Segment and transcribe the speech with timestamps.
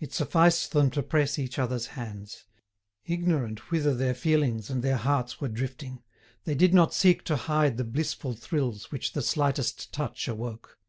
[0.00, 2.46] It sufficed them to press each other's hands.
[3.04, 6.02] Ignorant whither their feelings and their hearts were drifting,
[6.42, 10.80] they did not seek to hide the blissful thrills which the slightest touch awoke.